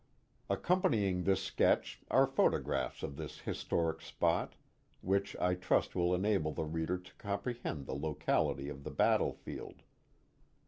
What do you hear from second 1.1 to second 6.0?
this sketch are photographs of this historic spot, which I trust